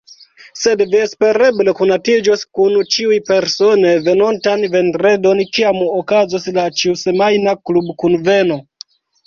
Sed 0.59 0.79
vi 0.93 0.99
espereble 1.07 1.73
konatiĝos 1.81 2.43
kun 2.59 2.79
ĉiuj 2.95 3.19
persone 3.29 3.93
venontan 4.09 4.65
vendredon, 4.77 5.45
kiam 5.59 5.85
okazos 6.01 6.51
la 6.59 6.67
ĉiusemajna 6.81 7.57
klubkunveno. 7.71 8.63